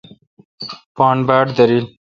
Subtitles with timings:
[0.95, 1.85] پان باڑ داریل۔